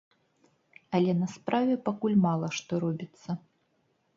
[0.99, 3.29] Але на справе пакуль мала што робіцца.